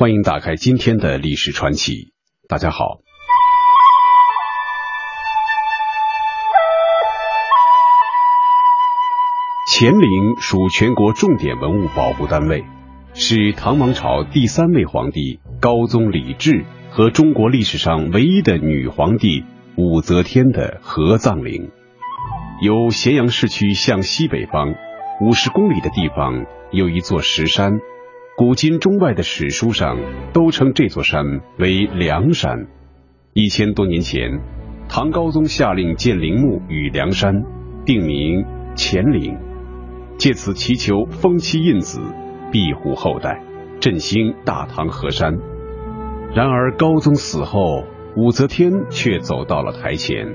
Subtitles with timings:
[0.00, 2.14] 欢迎打开今天的历史传奇。
[2.48, 3.00] 大家好，
[9.70, 12.64] 乾陵属全国重点文物保护单位，
[13.12, 19.44] 是唐王朝第三位皇帝高宗李治和中国历史上唯一的女皇帝
[19.76, 21.70] 武则天的合葬陵。
[22.62, 24.74] 由咸阳市区向西北方
[25.20, 27.80] 五十公里的地方，有一座石山。
[28.36, 29.98] 古今中外的史书上
[30.32, 32.68] 都称这座山为梁山。
[33.34, 34.40] 一千多年前，
[34.88, 37.44] 唐高宗下令建陵墓与梁山，
[37.84, 38.44] 定名
[38.76, 39.36] 乾陵，
[40.16, 42.00] 借此祈求封妻印子，
[42.50, 43.42] 庇护后代，
[43.78, 45.38] 振兴大唐河山。
[46.34, 47.84] 然而高宗死后，
[48.16, 50.34] 武则天却走到了台前，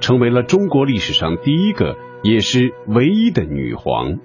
[0.00, 4.18] 成为了中国历史上第一个也是唯一的女皇。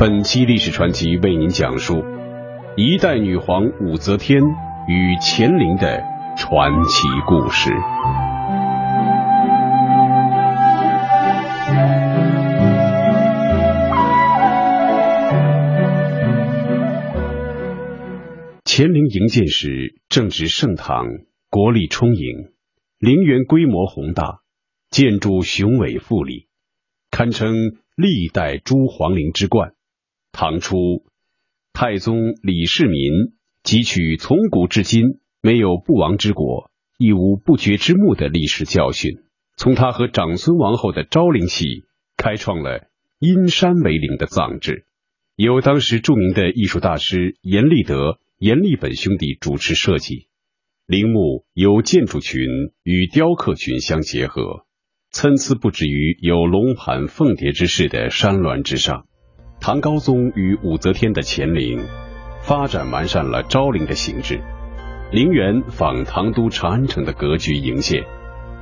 [0.00, 2.02] 本期历史传奇为您讲述
[2.74, 4.40] 一代女皇武则天
[4.88, 6.02] 与乾陵的
[6.38, 7.70] 传奇故事。
[18.64, 21.04] 乾陵营建时正值盛唐，
[21.50, 22.52] 国力充盈，
[22.98, 24.38] 陵园规模宏大，
[24.88, 26.46] 建筑雄伟富丽，
[27.10, 27.52] 堪称
[27.96, 29.74] 历代诸皇陵之冠。
[30.32, 30.76] 唐初，
[31.72, 39.18] 太宗李世民汲取从古至今没有不亡之国，亦无不绝之墓的历史教训，
[39.56, 41.84] 从他和长孙王后的昭陵起，
[42.16, 44.86] 开创了因山为陵的葬制。
[45.36, 50.28] 由当时著名的艺术大师阎立德、阎立本兄弟主持设计，
[50.86, 52.42] 陵墓由建筑群
[52.82, 54.66] 与雕刻群相结合，
[55.10, 59.06] 参差不止于有龙盘凤蝶之势的山峦之上。
[59.62, 61.84] 唐高宗与武则天的乾陵，
[62.40, 64.40] 发展完善了昭陵的形制。
[65.12, 68.02] 陵园仿唐都长安城的格局营建，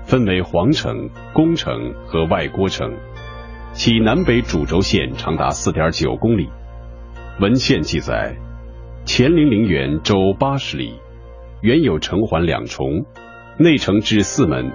[0.04, 2.92] 分为皇城、宫城和外郭城，
[3.72, 6.48] 其南北主轴线长达四点九公里。
[7.38, 8.34] 文献记载，
[9.06, 10.98] 乾陵陵园周八十里，
[11.60, 13.04] 原有城环两重，
[13.56, 14.72] 内城至四门，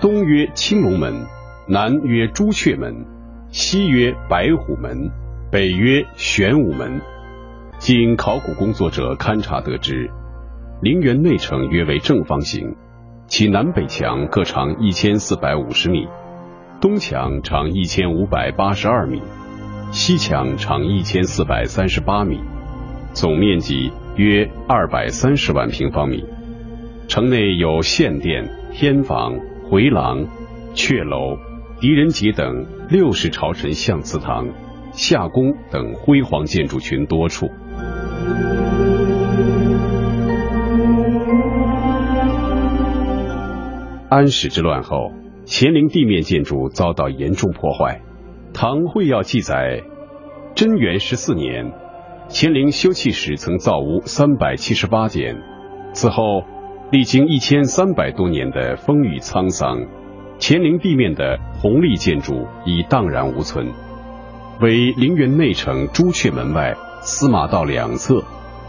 [0.00, 1.14] 东曰青龙门，
[1.68, 3.06] 南曰朱雀门，
[3.52, 5.12] 西曰白虎门。
[5.54, 7.00] 北约玄武门，
[7.78, 10.10] 经考古工作者勘察得知，
[10.82, 12.74] 陵园内城约为正方形，
[13.28, 16.08] 其南北墙各长一千四百五十米，
[16.80, 19.22] 东墙长一千五百八十二米，
[19.92, 22.40] 西墙长一千四百三十八米，
[23.12, 26.24] 总面积约二百三十万平方米。
[27.06, 29.38] 城内有献殿、天房、
[29.70, 30.26] 回廊、
[30.74, 31.38] 阙楼、
[31.78, 34.48] 狄仁杰等六十朝臣相祠堂。
[34.94, 37.48] 夏宫等辉煌建筑群多处。
[44.08, 45.12] 安史之乱后，
[45.44, 48.00] 乾陵地面建筑遭到严重破坏。
[48.52, 49.82] 唐会要记载，
[50.54, 51.72] 贞元十四年，
[52.30, 55.36] 乾陵修葺时曾造屋三百七十八间。
[55.92, 56.44] 此后，
[56.92, 59.84] 历经一千三百多年的风雨沧桑，
[60.38, 63.72] 乾陵地面的宏丽建筑已荡然无存。
[64.60, 68.22] 为陵园内城朱雀门外司马道两侧，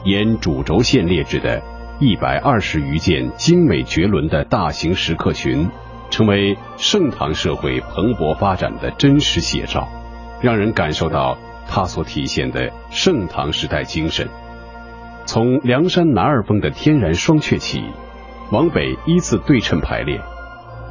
[0.03, 1.62] 沿主轴线列置的
[2.00, 5.69] 一百二十余件精美绝伦的大型石刻群，
[6.09, 9.88] 成为盛唐社会蓬勃发展的真实写照，
[10.41, 11.38] 让人感受到
[11.68, 14.28] 它所体现的盛唐时代精神。
[15.28, 17.84] 从梁山南二峰的天然双阙起，
[18.52, 20.19] 往北依次对称排列，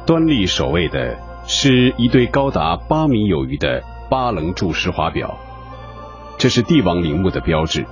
[0.05, 3.83] 端立首位的是一对高达八米有余的。
[4.09, 5.37] 八棱柱石华表，
[6.37, 7.85] 这是帝王陵墓的标志，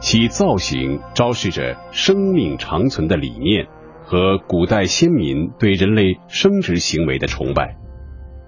[0.00, 3.68] 其造型昭示着生命长存的理念
[4.04, 7.76] 和古代先民对人类生殖行为的崇拜。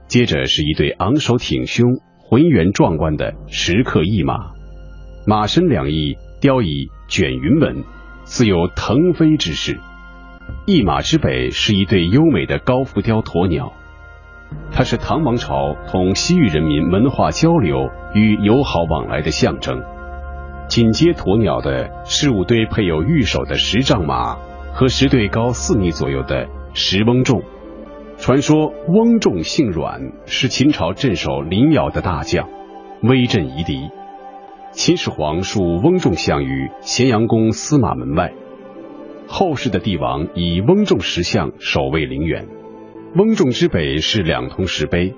[0.09, 4.53] 接着是一对昂首挺胸、浑圆壮观的石刻翼马，
[5.27, 7.85] 马身两翼雕以卷云纹，
[8.25, 9.79] 似有腾飞之势。
[10.67, 13.73] 翼马之北是一对优美的高浮雕鸵鸟。
[14.73, 19.83] 它是唐王朝同西域人民文化交流与友好往来的象征。
[20.69, 24.37] 紧接鸵鸟的是五对配有玉手的石丈马
[24.73, 27.43] 和十对高四米左右的石翁仲。
[28.17, 32.49] 传说翁仲姓阮，是秦朝镇守临洮的大将，
[33.03, 33.91] 威震夷狄。
[34.71, 38.33] 秦始皇树翁仲像于咸阳宫司马门外，
[39.29, 42.49] 后世的帝王以翁仲石像守卫陵园。
[43.17, 45.15] 翁仲之北是两通石碑，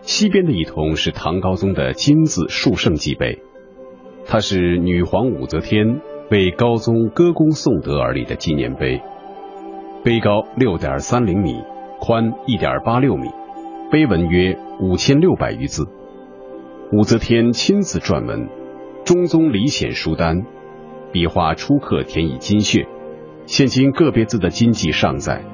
[0.00, 3.42] 西边的一通是唐高宗的金字树圣祭碑。
[4.24, 6.00] 它是女皇武则天
[6.30, 9.02] 为高宗歌功颂德而立的纪念碑，
[10.02, 11.60] 碑高六点三零米，
[11.98, 13.28] 宽一点八六米，
[13.92, 15.86] 碑文约五千六百余字。
[16.90, 18.48] 武则天亲自撰文，
[19.04, 20.46] 中宗李显书单，
[21.12, 22.88] 笔画初刻填以金屑，
[23.44, 25.44] 现今个别字的金迹尚在。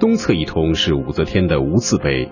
[0.00, 2.30] 东侧一通是武则天的无字碑，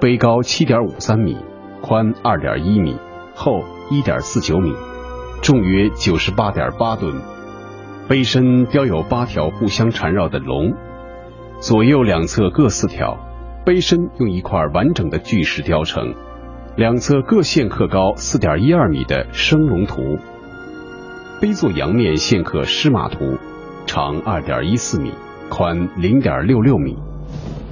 [0.00, 1.36] 碑高七点五三米，
[1.80, 2.96] 宽二点一米，
[3.34, 4.72] 厚一点四九米，
[5.42, 7.20] 重约九十八点八吨。
[8.08, 10.74] 碑身雕有八条互相缠绕的龙，
[11.58, 13.18] 左右两侧各四条。
[13.64, 16.14] 碑身用一块完整的巨石雕成，
[16.76, 20.18] 两侧各线刻高四点一二米的生龙图。
[21.40, 23.38] 碑座阳面线刻狮马图，
[23.86, 25.12] 长二点一四米。
[25.52, 26.96] 宽零点六六米，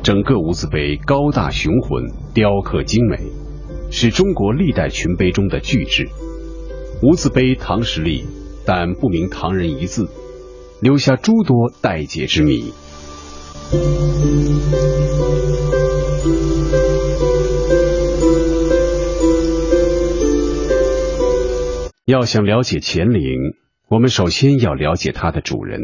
[0.02, 3.16] 整个无字碑高大雄浑，雕刻精美，
[3.90, 6.10] 是中国历代群碑中的巨制。
[7.02, 8.26] 无字碑唐时立，
[8.66, 10.10] 但不明唐人一字，
[10.82, 12.70] 留下诸多待解之谜。
[22.04, 23.54] 要想了解乾陵，
[23.88, 25.80] 我们首先要了解它的主人。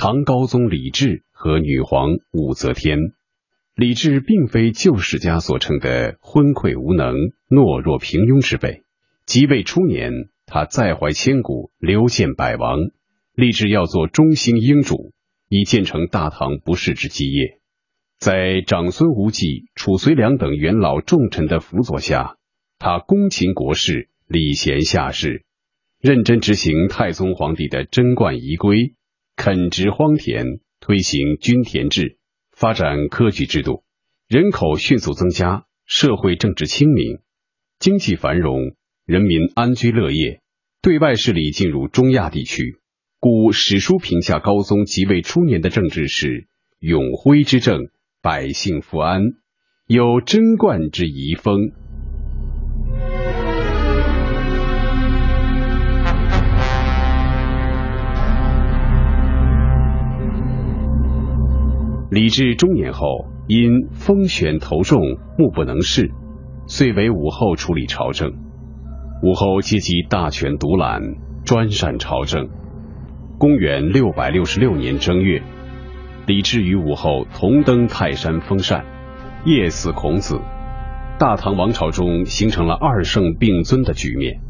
[0.00, 3.00] 唐高宗李治和女皇武则天，
[3.74, 7.16] 李治并非旧史家所称的昏聩无能、
[7.50, 8.84] 懦弱平庸之辈。
[9.26, 10.12] 即位初年，
[10.46, 12.78] 他在怀千古，留谏百王，
[13.34, 15.10] 立志要做中兴英主，
[15.48, 17.58] 以建成大唐不世之基业。
[18.20, 22.36] 在长孙无忌、褚遂良等元老重臣的辅佐下，
[22.78, 25.42] 他躬勤国事，礼贤下士，
[26.00, 28.94] 认真执行太宗皇帝的贞观遗规。
[29.38, 32.18] 垦植荒田，推行均田制，
[32.50, 33.84] 发展科举制度，
[34.26, 37.20] 人口迅速增加，社会政治清明，
[37.78, 38.74] 经济繁荣，
[39.06, 40.40] 人民安居乐业，
[40.82, 42.78] 对外势力进入中亚地区。
[43.20, 46.48] 故史书评价高宗即位初年的政治是
[46.80, 49.22] 永徽之政，百姓富安，
[49.86, 51.70] 有贞观之遗风。
[62.18, 65.00] 李治中年后，因风眩头重，
[65.38, 66.10] 目不能视，
[66.66, 68.32] 遂为武后处理朝政。
[69.22, 71.00] 武后借机大权独揽，
[71.44, 72.48] 专擅朝政。
[73.38, 75.40] 公元六百六十六年正月，
[76.26, 78.84] 李治与武后同登泰山封禅，
[79.44, 80.40] 夜祀孔子。
[81.20, 84.40] 大唐王朝中形成了二圣并尊的局面。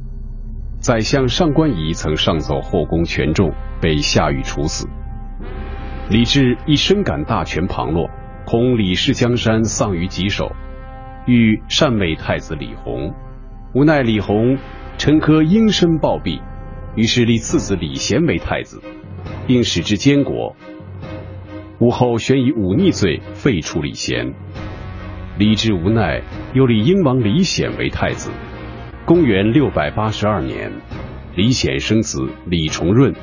[0.80, 4.88] 宰相上官仪曾上奏后宫权重，被下狱处死。
[6.10, 8.08] 李治亦深感大权旁落，
[8.46, 10.50] 恐李氏江山丧于己手，
[11.26, 13.12] 欲禅位太子李弘。
[13.74, 14.56] 无奈李弘
[14.96, 16.40] 陈科应身暴毙，
[16.96, 18.80] 于是立次子李贤为太子，
[19.46, 20.56] 并使之监国。
[21.78, 24.32] 武后悬以忤逆罪废除李贤，
[25.36, 26.22] 李治无奈，
[26.54, 28.30] 又立英王李显为太子。
[29.04, 30.72] 公元六百八十二年，
[31.36, 33.14] 李显生子李重润，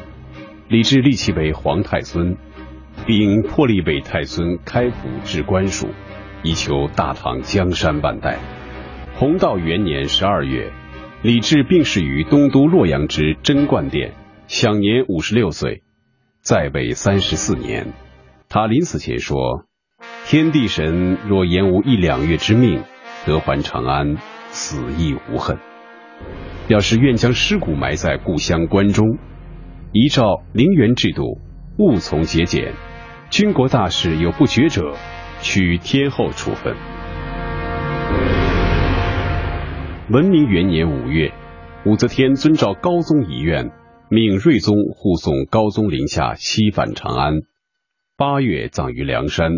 [0.67, 2.37] 李治立其为皇太孙。
[3.05, 5.87] 并破例为太孙开府置官署，
[6.43, 8.39] 以求大唐江山万代。
[9.15, 10.71] 弘道元年十二月，
[11.21, 14.13] 李治病逝于东都洛阳之贞观殿，
[14.47, 15.83] 享年五十六岁，
[16.41, 17.93] 在位三十四年。
[18.49, 19.65] 他临死前说
[20.25, 22.83] ：“天地神若延吾一两月之命，
[23.25, 24.17] 得还长安，
[24.49, 25.57] 死亦无恨。”
[26.67, 29.17] 表示愿将尸骨埋在故乡关中，
[29.91, 31.39] 依照陵园制度，
[31.77, 32.73] 务从节俭。
[33.29, 34.95] 军国大事有不决者，
[35.41, 36.75] 取天后处分。
[40.09, 41.33] 文明元年五月，
[41.85, 43.71] 武则天遵照高宗遗愿，
[44.09, 47.41] 命睿宗护送高宗临下西返长安。
[48.15, 49.51] 八月葬于梁山，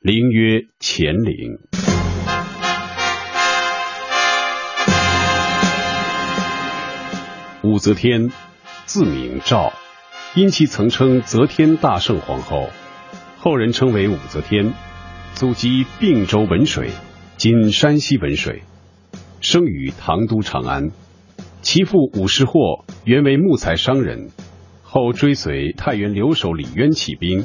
[0.00, 1.58] 陵曰乾陵。
[7.62, 8.32] 武则天，
[8.86, 9.72] 字明诏，
[10.34, 12.70] 因其曾称则天大圣皇后。
[13.38, 14.72] 后人称为武则天，
[15.34, 16.90] 祖籍并州文水，
[17.36, 18.62] 今山西文水，
[19.40, 20.90] 生于唐都长安。
[21.60, 24.30] 其父武士霍原为木材商人，
[24.82, 27.44] 后追随太原留守李渊起兵。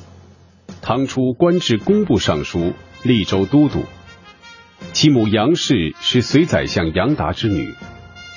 [0.82, 3.84] 唐初官至工部尚书、利州都督。
[4.94, 7.74] 其母杨氏是隋宰相杨达之女。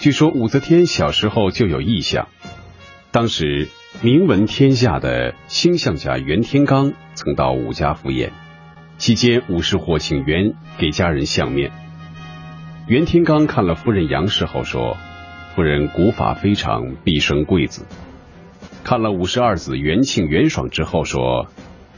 [0.00, 2.26] 据说武则天小时候就有异象，
[3.12, 3.68] 当时。
[3.98, 8.32] 名闻天下的星象家袁天罡曾到武家赴宴，
[8.96, 11.70] 期间武士或请袁给家人相面。
[12.86, 14.96] 袁天罡看了夫人杨氏后说
[15.54, 17.84] ：“夫人古法非常，必生贵子。
[18.84, 21.48] 看了五十二子元庆、元爽之后，说：“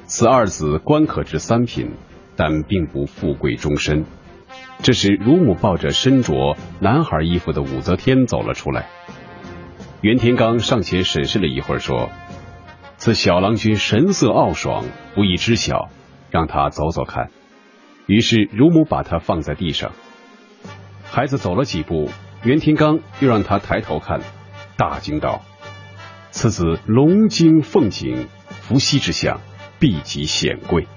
[0.07, 1.93] 此二子官可值三品，
[2.35, 4.05] 但并不富贵终身。”
[4.83, 8.89] 这时，乳母抱着身着男孩衣服的武则天走了出来。
[10.03, 12.11] 袁天罡上前审视了一会儿，说
[12.99, 15.91] ：“此小郎君神色傲爽，不易知晓，
[16.29, 17.31] 让他走走看。”
[18.07, 19.93] 于是，乳母把他放在地上。
[21.05, 22.11] 孩子走了几步，
[22.43, 24.21] 袁天罡又让他抬头看，
[24.77, 25.41] 大惊道。
[26.33, 29.41] 此子龙精凤颈，伏羲之相，
[29.79, 30.89] 必极显贵。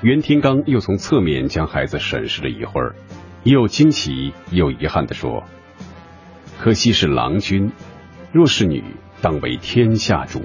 [0.00, 2.94] 袁天罡又从侧面将孩子审视了一会儿，
[3.42, 5.42] 又惊奇又遗憾地说
[6.60, 7.72] ：“可惜是郎君，
[8.32, 8.82] 若是女，
[9.20, 10.40] 当为天下主。”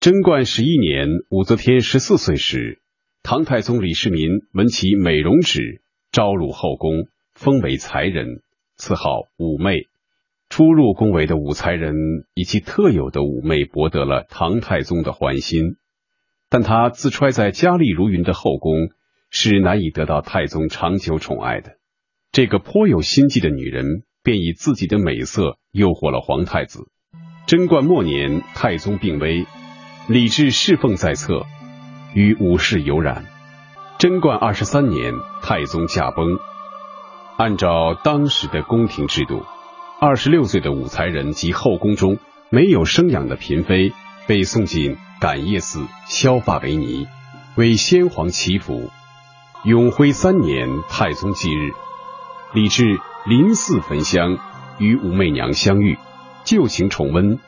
[0.00, 2.80] 贞观十一年，武则天十四岁时，
[3.22, 5.82] 唐太宗李世民闻其美容止。
[6.10, 8.42] 招入后宫，封为才人，
[8.76, 9.86] 赐号武媚。
[10.48, 11.94] 初入宫闱的武才人
[12.34, 15.76] 以其特有的妩媚，博得了唐太宗的欢心。
[16.48, 18.88] 但她自揣在佳丽如云的后宫，
[19.30, 21.72] 是难以得到太宗长久宠爱的。
[22.32, 26.88] 这个颇有心计的女人，便以自己的美色诱惑了皇太子。
[27.46, 29.46] 贞观末年，太宗病危，
[30.08, 31.46] 李治侍奉在侧，
[32.12, 33.24] 与武氏有染。
[33.98, 36.38] 贞观二十三年，太宗驾崩。
[37.38, 39.44] 按照当时的宫廷制度，
[40.00, 42.18] 二十六岁的武才人及后宫中
[42.50, 43.92] 没有生养的嫔妃，
[44.26, 47.06] 被送进感业寺削发为尼，
[47.56, 48.90] 为先皇祈福。
[49.66, 51.72] 永徽三年，太宗忌日，
[52.52, 54.38] 李治临寺焚香，
[54.78, 55.98] 与武媚娘相遇，
[56.44, 57.40] 旧情重温，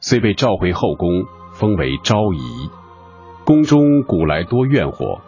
[0.00, 2.70] 遂被召回后宫，封为昭仪。
[3.44, 5.20] 宫中古来多怨火。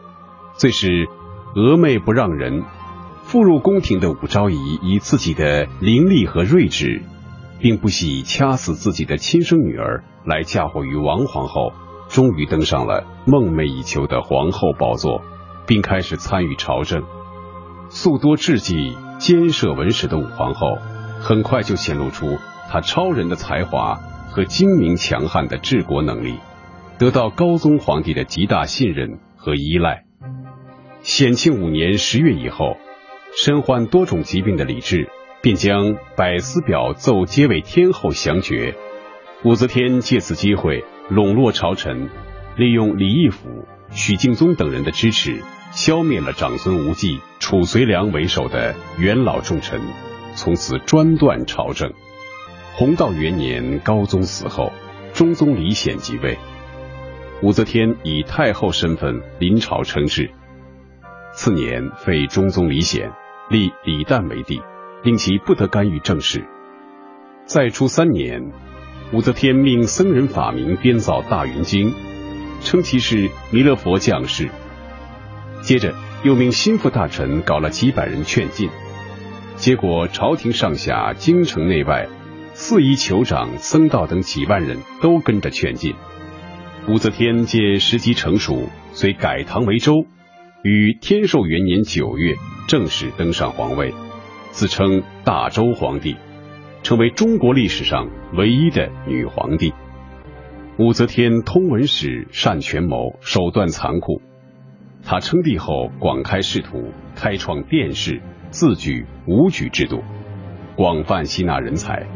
[0.54, 1.11] 最是
[1.54, 2.64] 峨眉不让人，
[3.23, 7.02] 复入宫廷的武昭仪以自己的伶俐和睿智，
[7.59, 11.75] 并不惜掐死自己的亲生女儿来嫁祸于王皇后，
[12.09, 15.20] 终于登上了梦寐以求的皇后宝座，
[15.70, 17.04] 并开始参与朝政。
[17.90, 20.76] 素多智计、兼涉文史的武皇后，
[21.20, 23.94] 很快就显露出她超人的才华
[24.30, 26.40] 和精明强悍的治国能力，
[26.98, 30.02] 得到高宗皇帝的极大信任和依赖。
[31.02, 32.76] 显庆五年十月以后，
[33.32, 35.08] 身患多种疾病的李治
[35.40, 38.74] 便将百司表奏皆为天后详决。
[39.44, 42.10] 武则天借此机会笼络朝臣，
[42.57, 45.42] 利用李义府、许敬宗等人的支持，
[45.73, 49.80] 消灭了长孙无忌、褚遂良为首的元老重臣，
[50.35, 51.92] 从此专断朝政。
[52.75, 54.73] 弘道元年，高宗死后，
[55.12, 56.38] 中宗李显即位，
[57.42, 60.30] 武则天以太后身份临朝称制。
[61.33, 63.12] 次年废中宗李显，
[63.49, 64.61] 立李旦为帝，
[65.02, 66.45] 令其不得干预政事。
[67.45, 68.52] 再出三年，
[69.12, 71.90] 武则天命僧人法明编造《大云经》，
[72.62, 74.49] 称其是弥勒佛降世。
[75.62, 78.71] 接着又命心腹大臣搞了几百人劝进，
[79.57, 82.07] 结果朝廷上下、京城内外、
[82.55, 85.95] 四夷酋长、僧道等几万人都跟着劝进。
[86.88, 90.07] 武则天见时机成熟，遂改唐为周。
[90.62, 92.35] 于天寿元年九月
[92.69, 93.95] 正式登上皇位，
[94.50, 96.17] 自称大周皇帝，
[96.83, 99.73] 成为中国历史上唯一的女皇帝。
[100.80, 104.22] 武则天通文史，善权谋，手段残酷。
[105.04, 110.02] 她称帝后，广开仕途，开创殿试、自举、武举制度，
[110.76, 112.06] 广泛吸纳人才，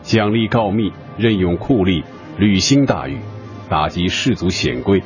[0.00, 2.02] 奖励告密，任用酷吏，
[2.38, 3.18] 履行大狱，
[3.68, 5.02] 打击士族显贵。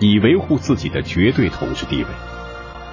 [0.00, 2.08] 以维护自己的绝对统治地位，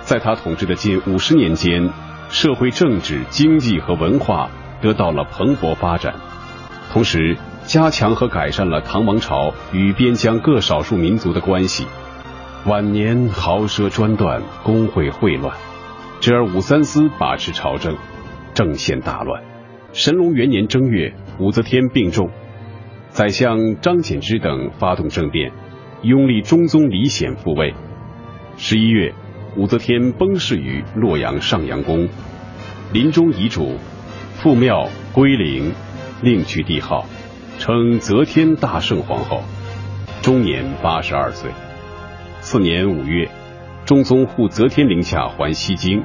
[0.01, 1.89] 在他统治的近五十年间，
[2.29, 6.13] 社会、政治、经济和文化得到了蓬勃发展，
[6.93, 7.35] 同时
[7.67, 11.85] 加强和改善了唐王朝与边疆各少数民族的关系。
[12.65, 15.53] 晚年豪奢专断，工会秽乱，
[16.21, 17.97] 侄儿武三思把持朝政，
[18.53, 19.43] 政陷大乱。
[19.91, 22.29] 神龙元年正月，武则天病重，
[23.09, 25.51] 宰相张柬之等发动政变。
[26.03, 27.73] 拥立中宗李显复位。
[28.55, 29.13] 十一月，
[29.57, 32.07] 武则天崩逝于洛阳上阳宫，
[32.93, 33.77] 临终遗嘱，
[34.35, 35.73] 复庙归陵，
[36.21, 37.05] 另取帝号，
[37.59, 39.41] 称则天大圣皇后，
[40.21, 41.51] 终年八十二岁。
[42.39, 43.29] 次年五月，
[43.85, 46.03] 中宗护则天陵下还西京。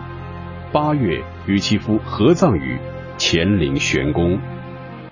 [0.73, 2.79] 八月，与其夫合葬于
[3.19, 4.41] 乾陵玄宫。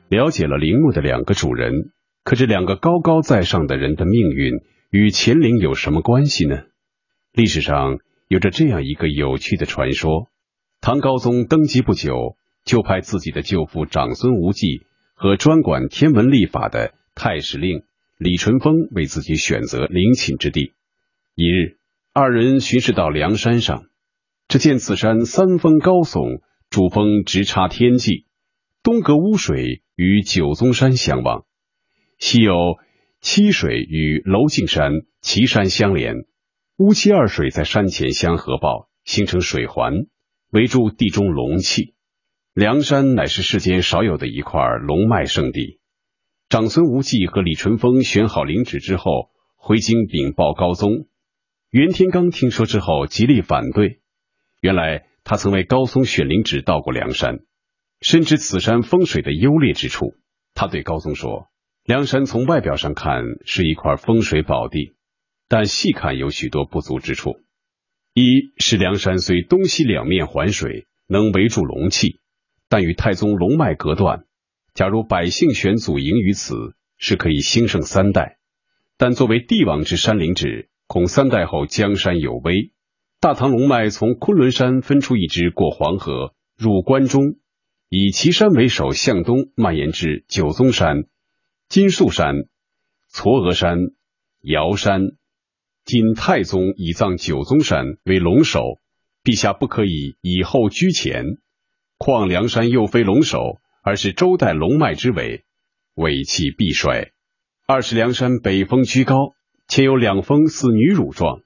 [0.09, 1.73] 了解了陵墓的两个主人。
[2.25, 4.53] 可这两个高高在上的人的命运
[4.91, 6.63] 与乾陵有什么关系呢？
[7.33, 10.29] 历史上有着这样一个有趣的传说：
[10.81, 14.87] 唐高宗登基不久，就派自己的舅父长孙无忌
[15.23, 17.83] 和专管天文历法的太史令
[18.17, 20.73] 李淳风为自己选择陵寝之地。
[21.35, 21.77] 一日，
[22.15, 23.85] 二人巡视到梁山上，
[24.49, 28.25] 只见此山三峰高耸，主峰直插天际，
[28.83, 31.45] 东隔乌水与九宗山相望，
[32.17, 32.79] 西有
[33.21, 36.15] 七水与娄敬山、岐山相连。
[36.79, 39.93] 乌七二水在山前相合抱，形成水环，
[40.49, 41.93] 围住地中龙气。
[42.55, 45.79] 梁山乃是世间少有的一块龙脉圣地。
[46.49, 51.07] 长孙无忌和李淳风选好陵址之后，回京禀报高宗。
[51.71, 54.01] 袁天罡听说之后，极力反对。
[54.61, 57.39] 原来他曾为高宗选陵址到过梁山，
[58.01, 60.17] 深知此山风水的优劣之处。
[60.53, 61.47] 他对高宗说
[61.87, 64.97] ：“梁山从外表上看是一块风水宝地。”
[65.47, 67.37] 但细看有许多不足之处，
[68.13, 72.20] 一是梁山虽东西两面环水，能围住龙气，
[72.71, 74.25] 但与太宗龙脉隔断。
[74.73, 76.55] 假如百姓选祖营于此，
[76.97, 78.39] 是可以兴盛三代；
[78.97, 82.73] 但作为帝王之山陵址，恐三代后江山有危。
[83.19, 87.35] 大唐龙脉从昆仑山分出一支过黄河入关中，
[87.89, 91.05] 以岐山为首向东蔓延至九宗山、
[91.69, 92.37] 金粟山、
[93.13, 93.79] 嵯峨山、
[94.43, 95.03] 瑶山。
[95.85, 98.79] 今太宗以葬九宗山为龙首，
[99.25, 101.25] 陛下不可以以后居前。
[102.03, 105.45] 况梁山又非龙首，而是周代龙脉之尾，
[105.95, 107.13] 尾气必衰。
[107.67, 109.35] 二是梁山北峰居高，
[109.69, 111.43] 且有两峰似女乳状，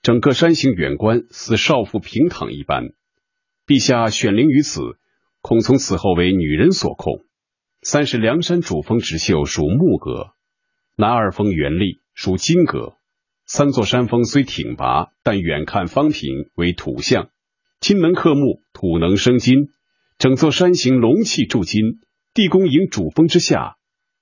[0.00, 2.84] 整个山形远观似少妇平躺一般。
[3.66, 4.80] 陛下选陵于此，
[5.42, 7.26] 恐从此后为女人所控。
[7.82, 10.30] 三是梁山主峰直秀属木格，
[10.96, 12.94] 南二峰原立属金格。
[13.44, 17.28] 三座山峰虽挺拔，但远看方平，为土象。
[17.78, 19.68] 金能克木，土能生金。
[20.18, 22.00] 整座山形龙气铸金，
[22.34, 23.76] 地宫迎主峰之下，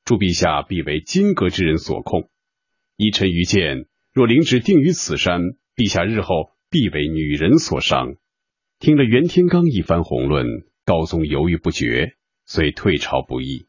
[0.04, 2.28] 诸陛下必为金阁之人所控。
[2.98, 5.40] 依臣愚见，若灵旨定于此山，
[5.74, 8.16] 陛下日后必为女人所伤。
[8.78, 10.46] 听了袁天罡一番宏论，
[10.84, 13.66] 高宗犹豫不决，遂退朝不议。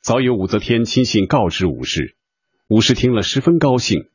[0.00, 2.14] 早有武则天亲信告知武氏，
[2.68, 4.08] 武氏听了十分高兴。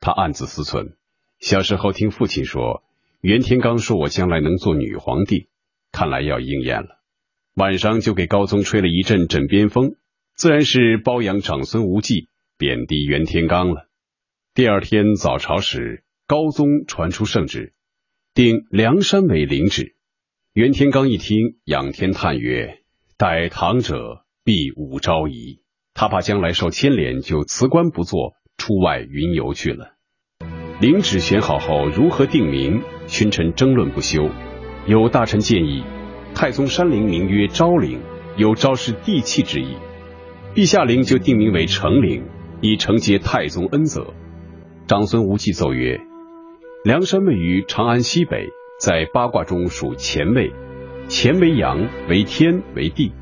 [0.00, 0.96] 他暗自思忖：
[1.38, 2.82] 小时候听父亲说，
[3.20, 5.47] 袁天罡说我将来能做女皇帝，
[5.92, 7.00] 看来要应验了。
[7.54, 9.96] 晚上就给高宗吹了一阵枕边风，
[10.34, 13.88] 自然是褒扬长孙无忌，贬低袁天罡了。
[14.54, 17.74] 第二天早朝时，高宗传出圣旨，
[18.34, 19.96] 定梁山为陵址。
[20.52, 22.80] 袁天罡一听，仰天叹曰
[23.16, 25.62] ：“待唐者，必无昭仪。”
[25.94, 28.34] 他怕将来受牵连，就辞官不做。
[28.56, 29.94] 出外云游去了。
[30.80, 32.82] 陵址选好后，如何定名？
[33.06, 34.28] 群臣争论不休。
[34.88, 35.84] 有大臣建议，
[36.34, 38.00] 太宗山陵名曰昭陵，
[38.38, 39.76] 有昭示帝气之意。
[40.54, 42.24] 陛下陵就定名为成陵，
[42.62, 44.14] 以承接太宗恩泽。
[44.86, 46.00] 长孙无忌奏曰：
[46.84, 48.48] 梁山位于长安西北，
[48.80, 50.50] 在八卦中属乾位，
[51.10, 53.12] 乾为阳，为天，为地。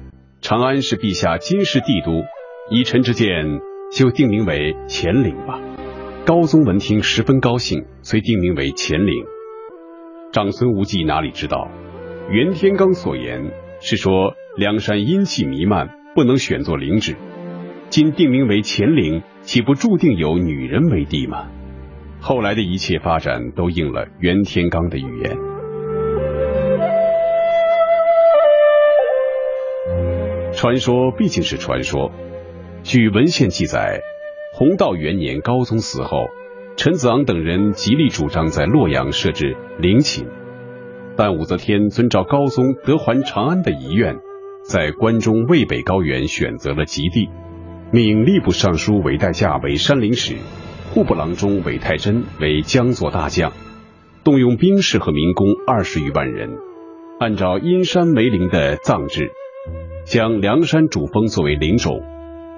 [0.40, 2.22] 长安是陛下今世帝都，
[2.70, 3.26] 以臣之见。
[3.92, 5.60] 就定名为乾陵吧。
[6.24, 9.24] 高宗闻听十分高兴，遂定名为乾陵。
[10.36, 11.70] 长孙无忌哪里知道，
[12.28, 17.16] 袁天罡所言是说梁山阴气弥漫，不能选作陵址。
[17.88, 21.48] 今定名为乾陵，岂不注定有女人为帝吗？
[22.20, 25.38] 后来的一切发展都应了袁天罡的预言。
[30.52, 32.12] 传说毕竟是传说。
[32.82, 34.02] 据文献记载，
[34.52, 36.26] 弘道元年高宗死后，
[36.76, 40.26] 陈子昂等人极力主张在洛阳设置陵寝，
[41.16, 44.18] 但武则天遵照高宗德还长安的遗愿，
[44.62, 47.30] 在关中渭北高原选择了极地，
[47.90, 50.36] 命吏部尚书韦代驾为山陵使，
[50.92, 53.52] 户部郎中韦太真为将佐大将，
[54.22, 56.50] 动用兵士和民工二十余万人，
[57.18, 59.30] 按照阴山梅陵的葬制，
[60.04, 62.02] 将梁山主峰作为陵冢。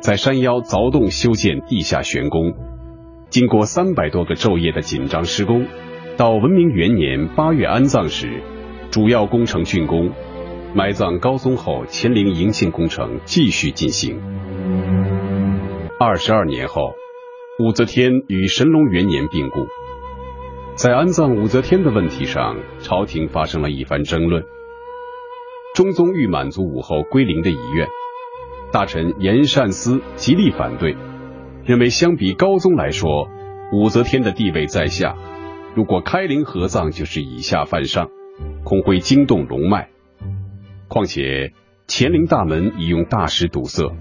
[0.00, 2.54] 在山腰凿洞修建地下玄宫，
[3.30, 5.66] 经过三百多个昼夜的紧张施工，
[6.16, 8.42] 到文明元年八月安葬时，
[8.90, 10.10] 主要工程竣工。
[10.74, 14.18] 埋葬高宗后，乾陵营建工程继续进行。
[16.00, 16.94] 二十二年后，
[17.58, 19.66] 武则天与神龙元年病故。
[20.74, 24.42] 在安葬武则天的问题上，朝廷发生了一番争论。
[25.74, 27.86] 中宗欲满足武后归陵的遗愿。
[28.72, 30.96] 大臣严善思极力反对，
[31.68, 33.28] 认为相比高宗来说，
[33.74, 35.14] 武则天的地位在下，
[35.74, 38.08] 如果开陵合葬，就是以下犯上，
[38.64, 39.90] 恐会惊动龙脉。
[40.88, 41.52] 况且
[41.86, 43.94] 乾陵大门已用大石堵塞，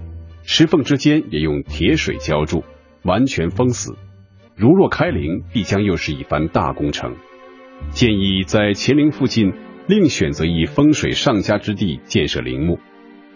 [0.44, 2.64] 石缝之间也用铁水浇筑，
[3.02, 3.98] 完全封死。
[4.56, 7.16] 如若开陵，必将又是一番大工程。
[7.90, 9.52] 建议在乾陵附近
[9.86, 12.78] 另选择一风水上佳之地建设陵墓。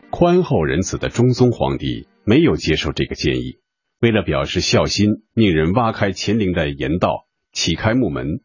[0.08, 3.58] 宽厚仁慈的中宗皇帝没有接受这个建议，
[4.02, 8.40] 为了表示孝心，命人挖开乾陵的岩道，启开墓门，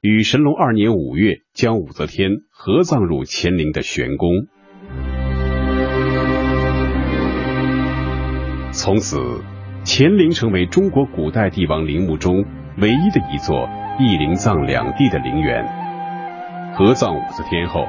[0.00, 4.30] 于神龙二年五月将武则天合葬入乾陵的玄宫。
[8.72, 9.18] 从此，
[9.84, 12.46] 乾陵成为中国古代帝王陵墓中
[12.78, 13.68] 唯一的一座
[14.00, 15.62] 一陵葬两地的陵园。
[16.74, 17.84] 合葬武则天后，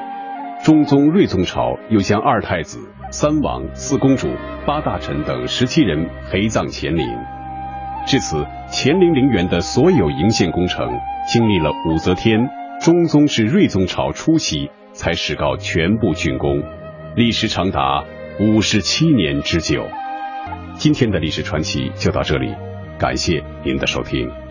[0.63, 2.79] 中宗睿宗朝又将二太子、
[3.11, 4.29] 三王、四公主、
[4.65, 7.05] 八大臣等十七人陪葬乾陵。
[8.07, 10.87] 至此，乾陵陵园的所有营建工程，
[11.27, 12.47] 经历了武则天、
[12.79, 16.63] 中宗至睿宗朝初期才始告全部竣工，
[17.13, 18.05] 历时长达
[18.39, 19.85] 五十七年之久。
[20.75, 22.55] 今天的历史传奇就到这里，
[22.97, 24.42] 感谢您的收听。